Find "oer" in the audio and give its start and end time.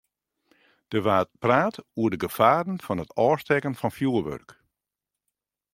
1.99-2.11